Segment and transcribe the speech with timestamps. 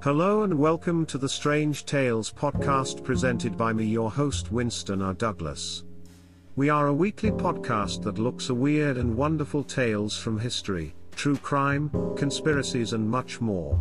[0.00, 5.12] Hello and welcome to the Strange Tales podcast presented by me, your host Winston R.
[5.12, 5.82] Douglas.
[6.54, 11.36] We are a weekly podcast that looks at weird and wonderful tales from history, true
[11.36, 13.76] crime, conspiracies, and much more.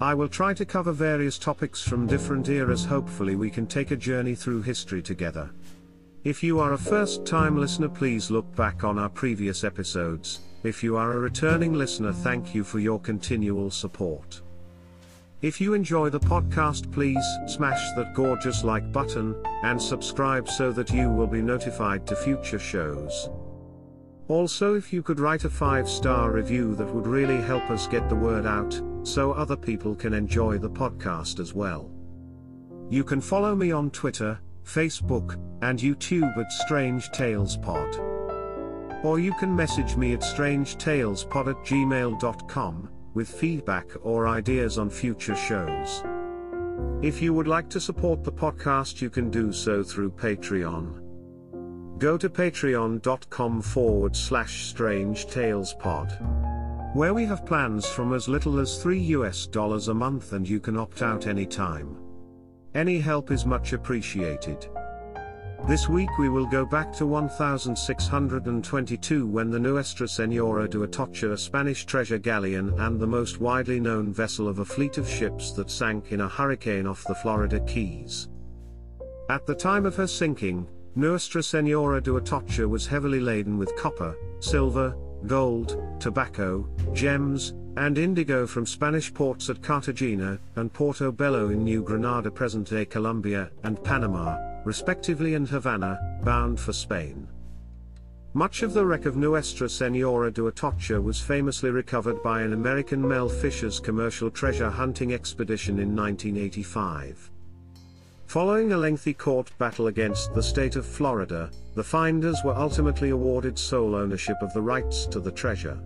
[0.00, 2.84] I will try to cover various topics from different eras.
[2.84, 5.50] Hopefully, we can take a journey through history together.
[6.22, 10.38] If you are a first time listener, please look back on our previous episodes.
[10.62, 14.40] If you are a returning listener, thank you for your continual support.
[15.42, 20.92] If you enjoy the podcast, please smash that gorgeous like button and subscribe so that
[20.92, 23.28] you will be notified to future shows.
[24.28, 28.08] Also, if you could write a 5 star review, that would really help us get
[28.08, 31.90] the word out so other people can enjoy the podcast as well.
[32.88, 37.96] You can follow me on Twitter, Facebook, and YouTube at Strange Tales Pod.
[39.02, 45.36] Or you can message me at strangetalespod at gmail.com with feedback or ideas on future
[45.36, 46.02] shows.
[47.02, 51.98] If you would like to support the podcast, you can do so through Patreon.
[51.98, 56.16] Go to patreon.com forward slash strange tales pod,
[56.94, 60.60] where we have plans from as little as 3 US dollars a month and you
[60.60, 61.96] can opt out anytime.
[62.74, 64.68] Any help is much appreciated.
[65.68, 71.38] This week we will go back to 1622 when the Nuestra Senora de Atocha, a
[71.38, 75.70] Spanish treasure galleon and the most widely known vessel of a fleet of ships that
[75.70, 78.28] sank in a hurricane off the Florida Keys.
[79.30, 84.16] At the time of her sinking, Nuestra Senora de Atocha was heavily laden with copper,
[84.40, 84.96] silver,
[85.26, 92.32] gold, tobacco, gems, and indigo from Spanish ports at Cartagena and Portobello in New Granada
[92.32, 97.28] present-day Colombia and Panama, respectively and Havana, bound for Spain.
[98.34, 103.06] Much of the wreck of Nuestra Senora de Atocha was famously recovered by an American
[103.06, 107.30] Mel Fisher's commercial treasure hunting expedition in 1985.
[108.24, 113.58] Following a lengthy court battle against the state of Florida, the finders were ultimately awarded
[113.58, 115.78] sole ownership of the rights to the treasure.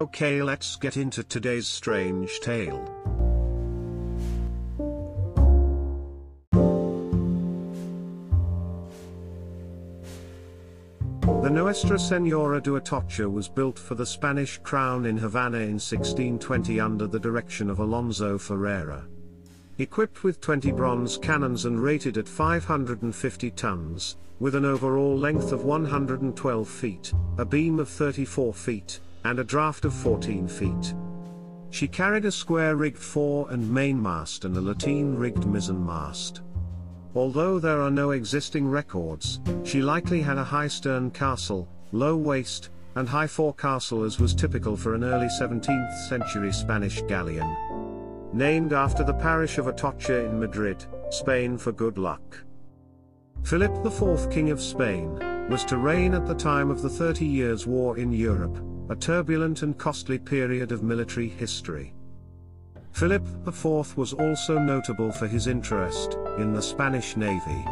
[0.00, 3.27] Okay, let's get into today's strange tale.
[11.48, 16.78] The Nuestra Senora de Atocha was built for the Spanish crown in Havana in 1620
[16.78, 19.06] under the direction of Alonso Ferreira.
[19.78, 25.64] Equipped with 20 bronze cannons and rated at 550 tons, with an overall length of
[25.64, 30.92] 112 feet, a beam of 34 feet, and a draft of 14 feet.
[31.70, 36.42] She carried a square-rigged fore and mainmast and a lateen-rigged mizzenmast.
[37.14, 42.70] Although there are no existing records, she likely had a high stern castle, low waist,
[42.96, 47.56] and high forecastle as was typical for an early 17th century Spanish galleon.
[48.32, 52.44] Named after the parish of Atocha in Madrid, Spain for good luck.
[53.42, 57.66] Philip IV, King of Spain, was to reign at the time of the Thirty Years'
[57.66, 61.94] War in Europe, a turbulent and costly period of military history.
[62.92, 67.64] Philip IV was also notable for his interest in the Spanish Navy.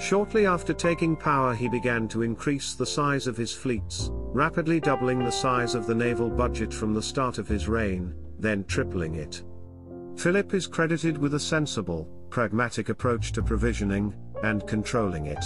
[0.00, 5.20] Shortly after taking power, he began to increase the size of his fleets, rapidly doubling
[5.20, 9.42] the size of the naval budget from the start of his reign, then tripling it.
[10.16, 15.44] Philip is credited with a sensible, pragmatic approach to provisioning and controlling it.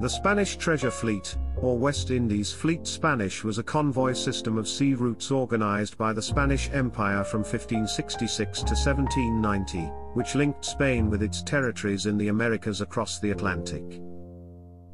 [0.00, 4.94] The Spanish Treasure Fleet, or West Indies Fleet Spanish was a convoy system of sea
[4.94, 9.80] routes organized by the Spanish Empire from 1566 to 1790,
[10.14, 14.00] which linked Spain with its territories in the Americas across the Atlantic.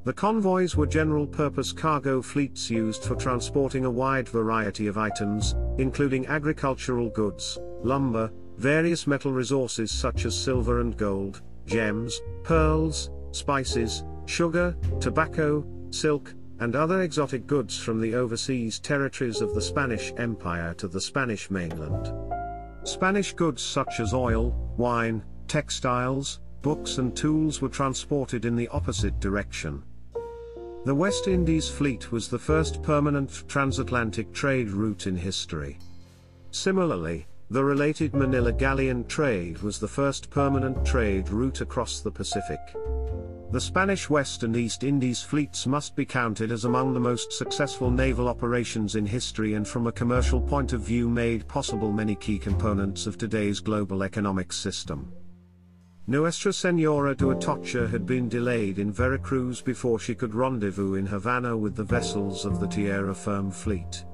[0.04, 6.27] The convoys were general-purpose cargo fleets used for transporting a wide variety of items, including
[6.27, 14.77] agricultural goods, lumber, various metal resources such as silver and gold, gems, pearls, spices, sugar,
[15.00, 20.88] tobacco, silk, and other exotic goods from the overseas territories of the Spanish Empire to
[20.88, 22.12] the Spanish mainland.
[22.84, 29.18] Spanish goods such as oil, wine, textiles, books and tools were transported in the opposite
[29.20, 29.82] direction.
[30.84, 35.78] The West Indies fleet was the first permanent transatlantic trade route in history.
[36.52, 42.60] Similarly, the related Manila galleon trade was the first permanent trade route across the Pacific.
[43.53, 47.93] The Spanish West and East Indies fleets must be counted as among the most successful
[47.93, 52.39] naval operations in history and from a commercial point of view made possible many key
[52.41, 55.13] components of today's global economic system.
[56.09, 61.57] Nuestra Senora de Atocha had been delayed in Veracruz before she could rendezvous in Havana
[61.57, 64.04] with the vessels of the Tierra Firme fleet.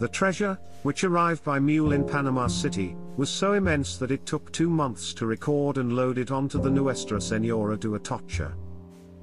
[0.00, 4.50] The treasure, which arrived by mule in Panama City, was so immense that it took
[4.50, 8.54] two months to record and load it onto the Nuestra Senora de Atocha.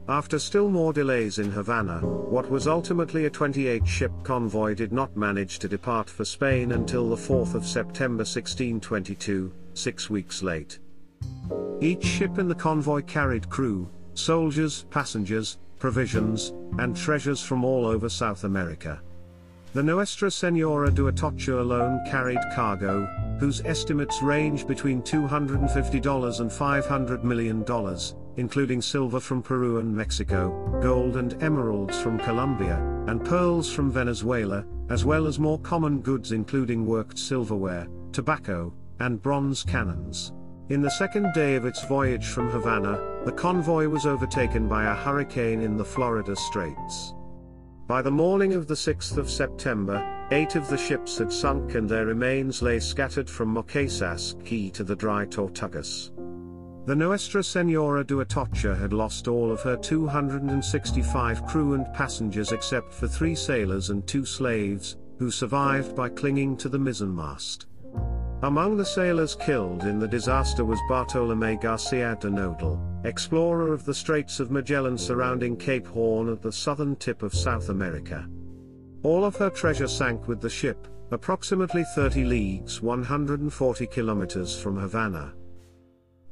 [0.07, 5.57] After still more delays in Havana, what was ultimately a 28-ship convoy did not manage
[5.59, 10.77] to depart for Spain until the 4th of September 1622, six weeks late.
[11.81, 18.09] Each ship in the convoy carried crew, soldiers, passengers, provisions, and treasures from all over
[18.09, 19.01] South America.
[19.73, 23.05] The Nuestra Senora de Atocha alone carried cargo,
[23.39, 27.65] whose estimates range between $250 and $500 million,
[28.37, 32.77] including silver from Peru and Mexico, gold and emeralds from Colombia,
[33.07, 39.21] and pearls from Venezuela, as well as more common goods including worked silverware, tobacco, and
[39.21, 40.31] bronze cannons.
[40.69, 44.95] In the second day of its voyage from Havana, the convoy was overtaken by a
[44.95, 47.13] hurricane in the Florida Straits.
[47.87, 51.87] By the morning of the 6th of September, eight of the ships had sunk and
[51.87, 56.11] their remains lay scattered from Marquesas Key to the dry Tortugas.
[56.85, 62.93] The Nuestra Senora de Atocha had lost all of her 265 crew and passengers except
[62.93, 67.67] for three sailors and two slaves, who survived by clinging to the mizzenmast.
[68.43, 73.93] Among the sailors killed in the disaster was Bartolomé Garcia de Nodal, explorer of the
[73.93, 78.27] Straits of Magellan surrounding Cape Horn at the southern tip of South America.
[79.03, 85.33] All of her treasure sank with the ship, approximately 30 leagues 140 kilometers from Havana.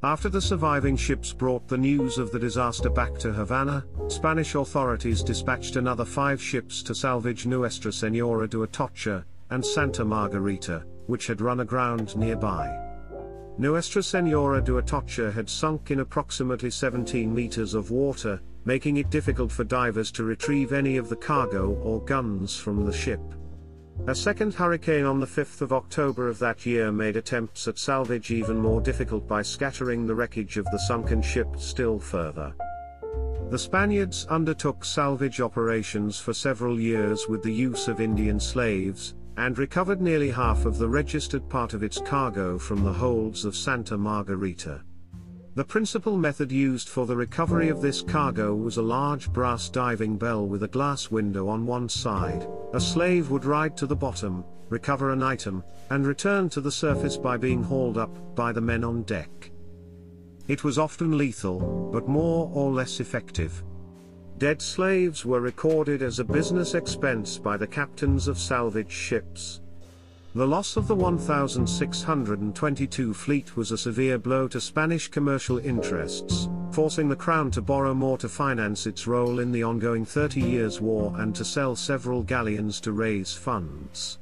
[0.04, 5.24] After the surviving ships brought the news of the disaster back to Havana, Spanish authorities
[5.24, 11.42] dispatched another five ships to salvage Nuestra Senora de Atocha and Santa Margarita, which had
[11.42, 12.85] run aground nearby.
[13.58, 19.50] Nuestra Senora de Atocha had sunk in approximately 17 meters of water, making it difficult
[19.50, 23.22] for divers to retrieve any of the cargo or guns from the ship.
[24.08, 28.30] A second hurricane on the 5th of October of that year made attempts at salvage
[28.30, 32.54] even more difficult by scattering the wreckage of the sunken ship still further.
[33.52, 39.58] The Spaniards undertook salvage operations for several years with the use of Indian slaves, and
[39.58, 43.98] recovered nearly half of the registered part of its cargo from the holds of Santa
[43.98, 44.82] Margarita.
[45.56, 50.18] The principal method used for the recovery of this cargo was a large brass diving
[50.18, 52.46] bell with a glass window on one side.
[52.74, 57.16] A slave would ride to the bottom, recover an item, and return to the surface
[57.16, 59.52] by being hauled up by the men on deck.
[60.48, 63.64] It was often lethal, but more or less effective.
[64.46, 69.60] Dead slaves were recorded as a business expense by the captains of salvage ships.
[70.36, 77.10] The loss of the 1,622 fleet was a severe blow to Spanish commercial interests, forcing
[77.10, 81.12] the Crown to borrow more to finance its role in the ongoing Thirty Years' War
[81.18, 84.20] and to sell several galleons to raise funds.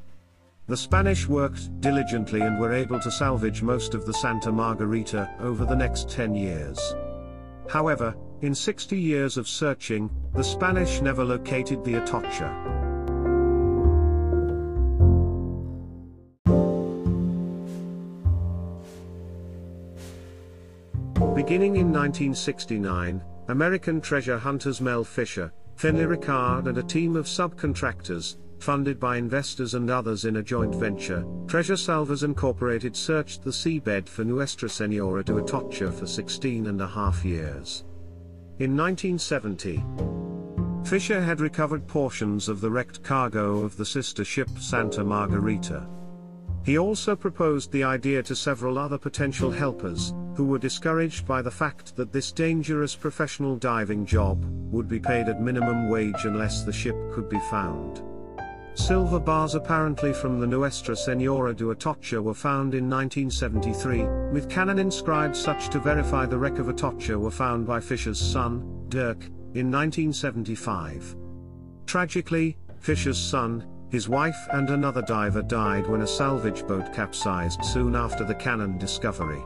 [0.67, 5.65] The Spanish worked diligently and were able to salvage most of the Santa Margarita over
[5.65, 6.79] the next 10 years.
[7.67, 12.51] However, in 60 years of searching, the Spanish never located the Atocha.
[21.34, 28.36] Beginning in 1969, American treasure hunters Mel Fisher, Finley Ricard and a team of subcontractors,
[28.60, 34.09] funded by investors and others in a joint venture, Treasure Salvers Incorporated searched the seabed
[34.09, 37.85] for Nuestra Senora de Atocha for 16 and a half years.
[38.60, 39.83] In 1970,
[40.86, 45.88] Fisher had recovered portions of the wrecked cargo of the sister ship Santa Margarita.
[46.64, 51.50] He also proposed the idea to several other potential helpers, who were discouraged by the
[51.50, 56.72] fact that this dangerous professional diving job would be paid at minimum wage unless the
[56.72, 58.04] ship could be found.
[58.75, 64.80] Silver bars apparently from the Nuestra Senora de Atocha were found in 1973, with cannon
[64.80, 69.69] inscribed such to verify the wreck of Atocha were found by Fisher's son, Dirk, in
[69.69, 71.15] 1975.
[71.85, 77.95] Tragically, Fisher's son, his wife and another diver died when a salvage boat capsized soon
[77.95, 79.44] after the cannon discovery.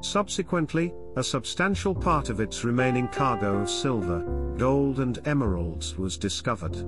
[0.00, 4.20] Subsequently, a substantial part of its remaining cargo of silver,
[4.56, 6.82] gold and emeralds was discovered.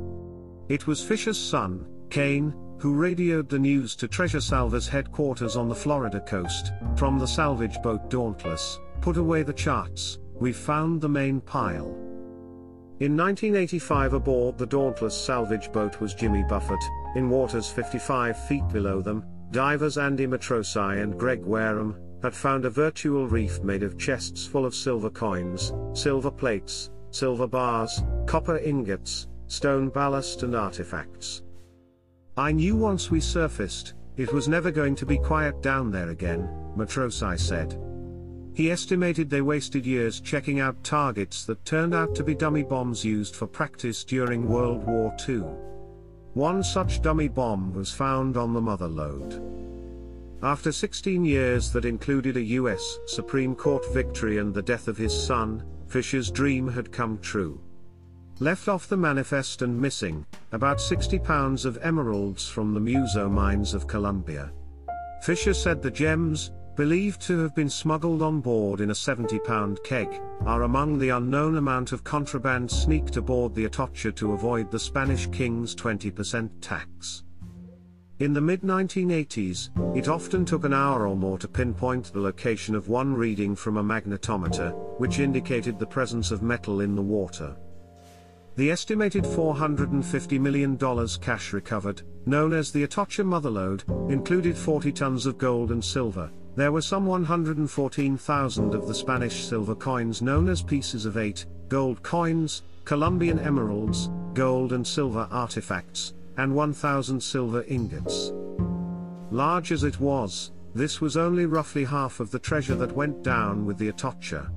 [0.68, 5.74] It was Fisher's son, Kane, who radioed the news to Treasure Salvers headquarters on the
[5.74, 11.42] Florida coast, from the salvage boat Dauntless, put away the charts, we've found the main
[11.42, 11.94] pile.
[13.00, 16.82] In 1985 aboard the Dauntless salvage boat was Jimmy Buffett,
[17.14, 22.70] in waters 55 feet below them, divers Andy Matroci and Greg Wareham, had found a
[22.70, 29.26] virtual reef made of chests full of silver coins, silver plates, silver bars, copper ingots,
[29.54, 31.42] stone ballast and artifacts.
[32.36, 36.48] I knew once we surfaced, it was never going to be quiet down there again,
[36.76, 37.80] Matroci said.
[38.54, 43.04] He estimated they wasted years checking out targets that turned out to be dummy bombs
[43.04, 45.44] used for practice during World War II.
[46.34, 49.40] One such dummy bomb was found on the mother lode.
[50.42, 55.14] After 16 years that included a US Supreme Court victory and the death of his
[55.14, 57.60] son, Fisher's dream had come true.
[58.40, 63.74] Left off the manifest and missing, about 60 pounds of emeralds from the Muzo mines
[63.74, 64.50] of Colombia.
[65.22, 69.78] Fisher said the gems, believed to have been smuggled on board in a 70 pound
[69.84, 70.08] keg,
[70.46, 75.28] are among the unknown amount of contraband sneaked aboard the Atocha to avoid the Spanish
[75.28, 77.22] king's 20% tax.
[78.18, 82.74] In the mid 1980s, it often took an hour or more to pinpoint the location
[82.74, 87.56] of one reading from a magnetometer, which indicated the presence of metal in the water.
[88.56, 90.78] The estimated $450 million
[91.20, 96.30] cash recovered, known as the Atocha Motherlode, included 40 tons of gold and silver.
[96.54, 102.00] There were some 114,000 of the Spanish silver coins known as pieces of eight, gold
[102.04, 108.30] coins, Colombian emeralds, gold and silver artifacts, and 1,000 silver ingots.
[109.32, 113.66] Large as it was, this was only roughly half of the treasure that went down
[113.66, 114.48] with the Atocha.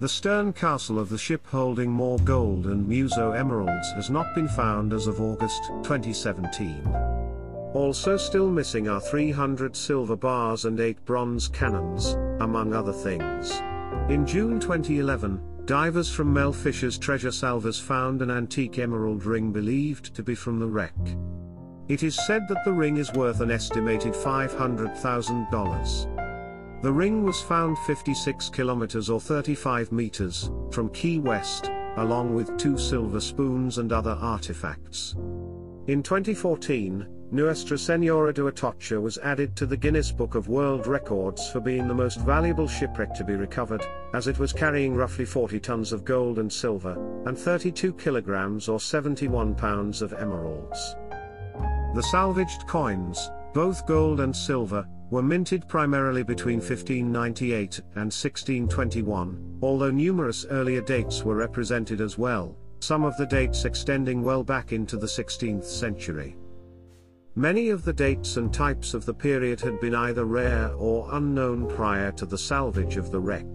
[0.00, 4.48] The stern castle of the ship holding more gold and Muzo emeralds has not been
[4.48, 6.86] found as of August 2017.
[7.74, 13.60] Also still missing are 300 silver bars and 8 bronze cannons, among other things.
[14.08, 20.14] In June 2011, divers from Mel Fisher's treasure salvers found an antique emerald ring believed
[20.14, 20.96] to be from the wreck.
[21.88, 26.19] It is said that the ring is worth an estimated $500,000.
[26.82, 32.78] The ring was found 56 kilometers or 35 meters from Key West, along with two
[32.78, 35.14] silver spoons and other artifacts.
[35.88, 41.50] In 2014, Nuestra Senora de Atocha was added to the Guinness Book of World Records
[41.50, 43.84] for being the most valuable shipwreck to be recovered,
[44.14, 46.96] as it was carrying roughly 40 tons of gold and silver,
[47.26, 50.96] and 32 kilograms or 71 pounds of emeralds.
[51.94, 59.90] The salvaged coins, both gold and silver, were minted primarily between 1598 and 1621, although
[59.90, 64.96] numerous earlier dates were represented as well, some of the dates extending well back into
[64.96, 66.36] the 16th century.
[67.34, 71.68] Many of the dates and types of the period had been either rare or unknown
[71.68, 73.46] prior to the salvage of the wreck.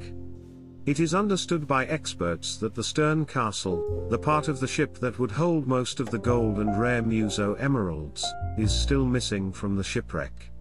[0.85, 5.19] It is understood by experts that the stern castle, the part of the ship that
[5.19, 8.25] would hold most of the gold and rare Muzo emeralds,
[8.57, 10.51] is still missing from the shipwreck.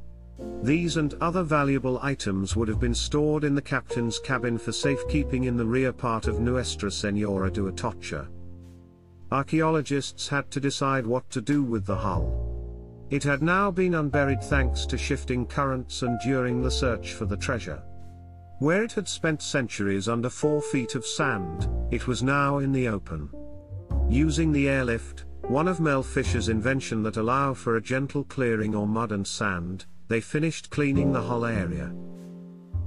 [0.62, 5.44] These and other valuable items would have been stored in the captain's cabin for safekeeping
[5.44, 8.28] in the rear part of Nuestra Senora de Atocha.
[9.30, 12.50] Archaeologists had to decide what to do with the hull.
[13.10, 17.36] It had now been unburied thanks to shifting currents and during the search for the
[17.36, 17.82] treasure.
[18.58, 22.88] Where it had spent centuries under four feet of sand, it was now in the
[22.88, 23.28] open.
[24.08, 28.86] Using the airlift, one of Mel Fisher's invention that allow for a gentle clearing or
[28.86, 31.92] mud and sand, they finished cleaning the hull area.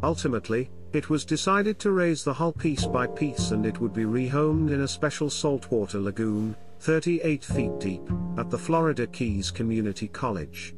[0.03, 4.03] Ultimately, it was decided to raise the hull piece by piece and it would be
[4.03, 10.75] rehomed in a special saltwater lagoon, 38 feet deep, at the Florida Keys Community College.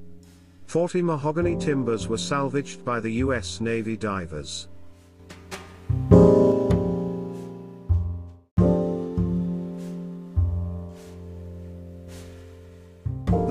[0.66, 3.60] 40 mahogany timbers were salvaged by the U.S.
[3.60, 4.68] Navy divers.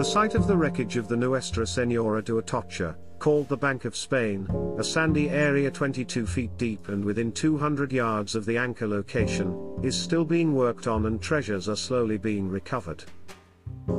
[0.09, 4.49] Site of the wreckage of the Nuestra Senora de Atocha, called the Bank of Spain,
[4.79, 9.95] a sandy area 22 feet deep and within 200 yards of the anchor location, is
[9.95, 13.05] still being worked on and treasures are slowly being recovered.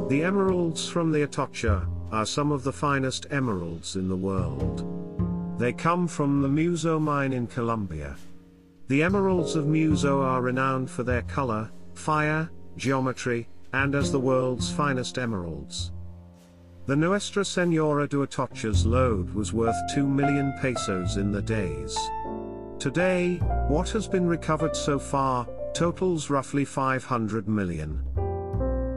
[0.08, 5.60] The emeralds from the Atocha are some of the finest emeralds in the world.
[5.60, 8.16] They come from the Muzo mine in Colombia.
[8.88, 14.72] The emeralds of Muzo are renowned for their color, fire, geometry, and as the world's
[14.72, 15.92] finest emeralds.
[16.90, 21.96] The Nuestra Senora de Atocha's load was worth 2 million pesos in the days.
[22.80, 23.36] Today,
[23.68, 28.02] what has been recovered so far, totals roughly 500 million.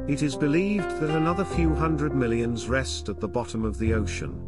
[0.09, 4.43] It is believed that another few hundred millions rest at the bottom of the ocean.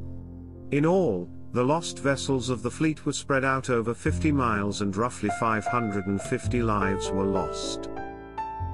[0.71, 4.97] In all, the lost vessels of the fleet were spread out over 50 miles and
[4.97, 7.91] roughly 550 lives were lost.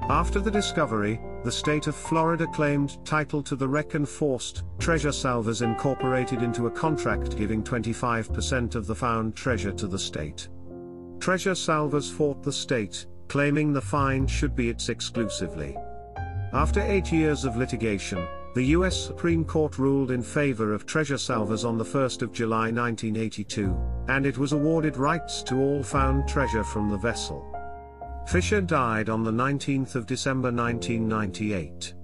[0.09, 5.13] After the discovery, the state of Florida claimed title to the wreck and forced Treasure
[5.13, 10.49] Salvers incorporated into a contract giving 25% of the found treasure to the state.
[11.19, 15.77] Treasure Salvers fought the state, claiming the find should be its exclusively.
[16.53, 21.65] After eight years of litigation, The US Supreme Court ruled in favor of Treasure Salvers
[21.65, 23.77] on 1 July 1982,
[24.09, 27.47] and it was awarded rights to all found treasure from the vessel.
[28.27, 31.95] Fisher died on the 19th of December 1998.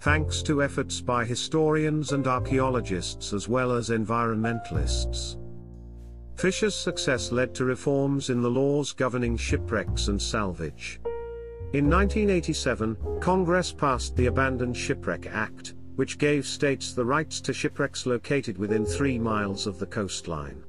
[0.00, 5.36] Thanks to efforts by historians and archaeologists as well as environmentalists.
[6.36, 11.00] Fisher's success led to reforms in the laws governing shipwrecks and salvage.
[11.72, 18.06] In 1987, Congress passed the Abandoned Shipwreck Act, which gave states the rights to shipwrecks
[18.06, 20.62] located within three miles of the coastline.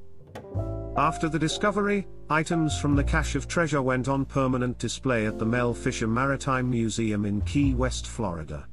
[0.97, 5.45] After the discovery, items from the cache of treasure went on permanent display at the
[5.45, 8.65] Mel Fisher Maritime Museum in Key West, Florida.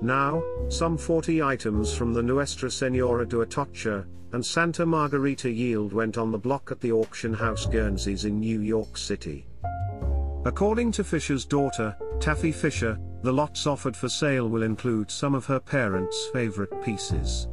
[0.00, 6.16] Now, some 40 items from the Nuestra Senora de Atocha and Santa Margarita yield went
[6.16, 9.44] on the block at the auction house Guernsey's in New York City.
[10.44, 15.46] According to Fisher's daughter, Taffy Fisher, the lots offered for sale will include some of
[15.46, 17.48] her parents' favorite pieces.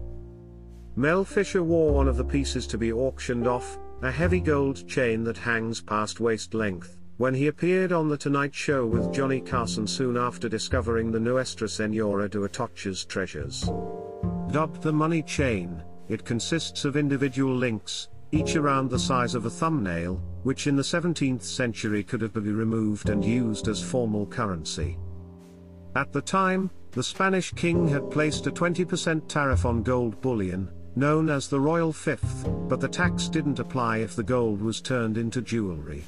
[0.95, 5.24] Mel Fisher wore one of the pieces to be auctioned off, a heavy gold chain
[5.24, 9.88] that hangs past waist length, when he appeared on The Tonight Show with Johnny Carson
[9.88, 13.70] soon after discovering the Nuestra Senora de Atocha's treasures.
[14.52, 19.50] Dubbed the money chain, it consists of individual links, each around the size of a
[19.50, 24.98] thumbnail, which in the 17th century could have been removed and used as formal currency.
[25.96, 31.30] At the time, the Spanish king had placed a 20% tariff on gold bullion, known
[31.30, 35.42] as the Royal Fifth, but the tax didn't apply if the gold was turned into
[35.42, 36.04] jewelry.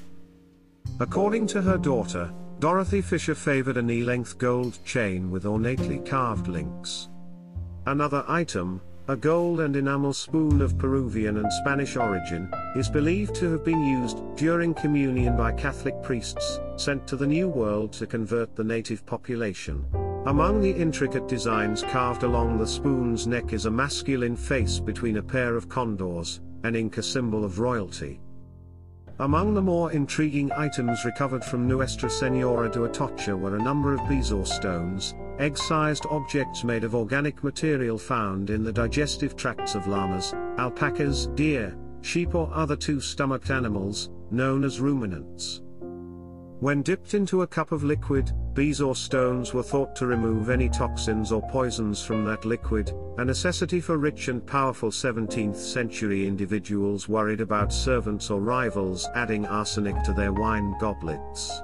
[0.99, 7.09] According to her daughter, Dorothy Fisher favored a knee-length gold chain with ornately carved links.
[7.85, 13.51] Another item, a gold and enamel spoon of Peruvian and Spanish origin, is believed to
[13.51, 18.55] have been used during communion by Catholic priests, sent to the New World to convert
[18.55, 19.85] the native population.
[20.27, 25.23] Among the intricate designs carved along the spoon's neck is a masculine face between a
[25.23, 28.19] pair of condors, an Inca symbol of royalty.
[29.19, 34.01] Among the more intriguing items recovered from Nuestra Senora de Atocha were a number of
[34.01, 40.33] bezoar stones, egg-sized objects made of organic material found in the digestive tracts of llamas,
[40.57, 45.61] alpacas, deer, sheep or other two-stomached animals, known as ruminants.
[46.59, 51.31] When dipped into a cup of liquid, bezoar stones were thought to remove any toxins
[51.31, 57.41] or poisons from that liquid, a necessity for rich and powerful 17th century individuals worried
[57.41, 61.61] about servants or rivals adding arsenic to their wine goblets.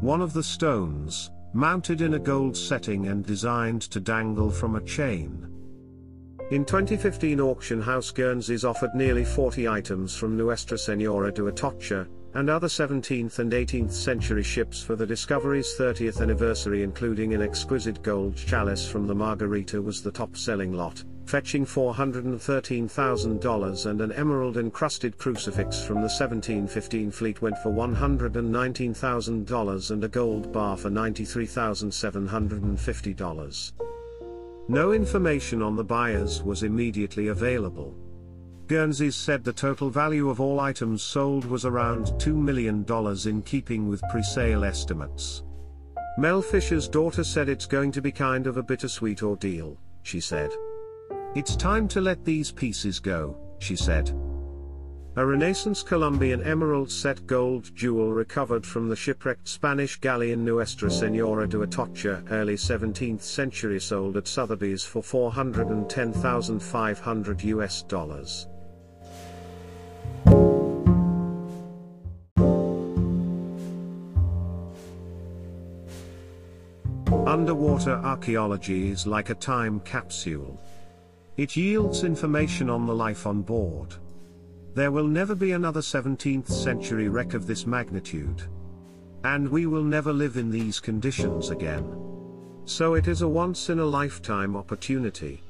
[0.00, 4.84] One of the stones, mounted in a gold setting and designed to dangle from a
[4.84, 5.44] chain.
[6.52, 12.50] In 2015 auction house Guernsey's offered nearly 40 items from Nuestra Senora de Atocha, and
[12.50, 18.34] other 17th and 18th century ships for the Discovery's 30th anniversary including an exquisite gold
[18.36, 25.96] chalice from the Margarita was the top-selling lot, fetching $413,000 and an emerald-encrusted crucifix from
[25.96, 33.72] the 1715 fleet went for $119,000 and a gold bar for $93,750.
[34.70, 37.94] No information on the buyers was immediately available.
[38.68, 42.84] Guernsey's said the total value of all items sold was around $2 million
[43.26, 45.42] in keeping with pre-sale estimates.
[46.18, 50.50] Mel Fisher's daughter said it's going to be kind of a bittersweet ordeal, she said.
[51.34, 54.10] It's time to let these pieces go, she said.
[55.16, 61.48] A Renaissance Colombian emerald set gold jewel recovered from the shipwrecked Spanish galleon Nuestra Senora
[61.48, 68.46] de Atocha early 17th century sold at Sotheby's for 410,500 US dollars.
[77.48, 80.60] Underwater archaeology is like a time capsule.
[81.38, 83.94] It yields information on the life on board.
[84.74, 88.42] There will never be another 17th century wreck of this magnitude.
[89.24, 91.90] And we will never live in these conditions again.
[92.66, 95.40] So it is a once in a lifetime opportunity.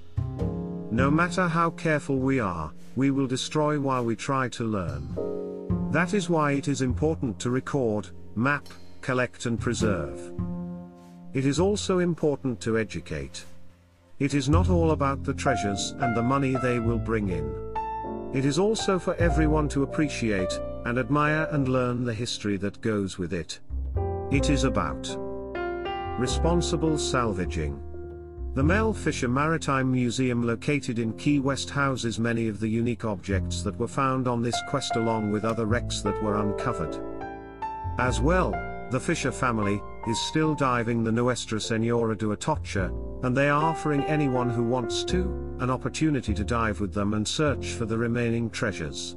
[0.92, 5.90] No matter how careful we are, we will destroy while we try to learn.
[5.90, 8.68] That is why it is important to record, map,
[9.00, 10.32] collect and preserve.
[11.34, 13.44] It is also important to educate.
[14.18, 17.54] It is not all about the treasures and the money they will bring in.
[18.34, 23.18] It is also for everyone to appreciate, and admire and learn the history that goes
[23.18, 23.60] with it.
[24.30, 25.16] It is about
[26.18, 27.80] responsible salvaging.
[28.54, 33.62] The Mel Fisher Maritime Museum located in Key West houses many of the unique objects
[33.62, 36.98] that were found on this quest along with other wrecks that were uncovered.
[37.98, 38.50] As well,
[38.90, 42.92] the Fisher family, is still diving the Nuestra Senora de Atocha,
[43.24, 47.26] and they are offering anyone who wants to, an opportunity to dive with them and
[47.26, 49.16] search for the remaining treasures.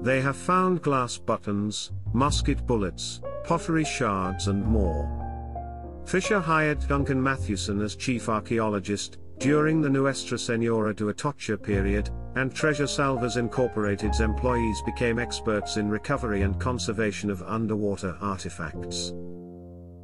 [0.00, 5.14] They have found glass buttons, musket bullets, pottery shards and more.
[6.06, 12.54] Fisher hired Duncan Mathewson as chief archaeologist, during the Nuestra Senora de Atocha period, and
[12.54, 19.12] Treasure Salvers Incorporated's employees became experts in recovery and conservation of underwater artifacts.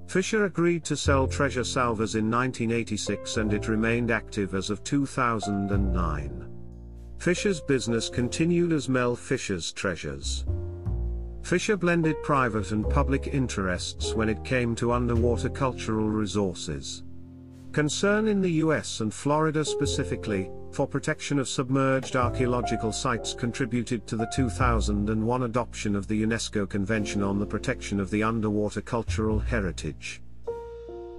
[0.06, 6.48] Fisher agreed to sell Treasure Salvers in 1986 and it remained active as of 2009.
[7.18, 10.44] Fisher's business continued as Mel Fisher's Treasures.
[11.42, 17.03] Fisher blended private and public interests when it came to underwater cultural resources.
[17.74, 24.14] Concern in the US and Florida specifically, for protection of submerged archaeological sites contributed to
[24.14, 30.22] the 2001 adoption of the UNESCO Convention on the Protection of the Underwater Cultural Heritage.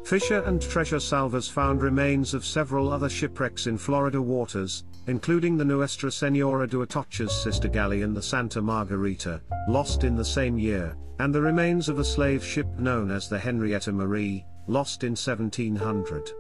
[0.05, 5.65] Fisher and Treasure Salvers found remains of several other shipwrecks in Florida waters, including the
[5.65, 11.35] Nuestra Senora de Atocha's sister galleon the Santa Margarita, lost in the same year, and
[11.35, 16.31] the remains of a slave ship known as the Henrietta Marie, lost in 1700.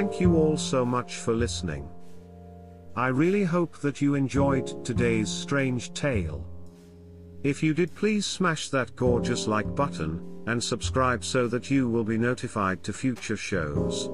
[0.00, 1.86] Thank you all so much for listening.
[2.96, 6.42] I really hope that you enjoyed today's strange tale.
[7.44, 12.02] If you did please smash that gorgeous like button, and subscribe so that you will
[12.02, 14.08] be notified to future shows.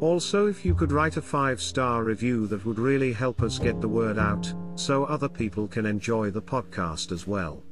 [0.00, 3.80] Also if you could write a 5 star review that would really help us get
[3.80, 7.62] the word out, so other people can enjoy the podcast as well.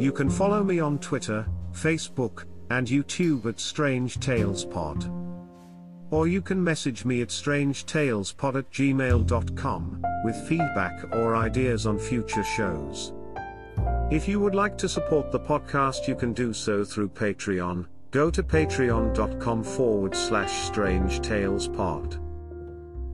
[0.00, 5.19] You can follow me on Twitter, Facebook, and YouTube at Strange Tales Pod.
[6.10, 12.44] Or you can message me at strangetalespod at gmail.com, with feedback or ideas on future
[12.44, 13.12] shows.
[14.10, 17.86] If you would like to support the podcast, you can do so through Patreon.
[18.10, 22.18] Go to patreon.com forward slash strange tales pod.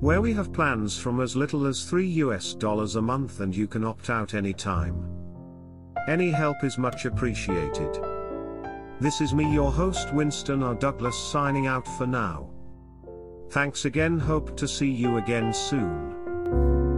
[0.01, 3.67] Where we have plans from as little as 3 US dollars a month and you
[3.67, 5.07] can opt out anytime.
[6.09, 8.03] Any help is much appreciated.
[9.01, 10.75] This is me, your host Winston R.
[10.75, 12.49] Douglas, signing out for now.
[13.51, 16.96] Thanks again, hope to see you again soon.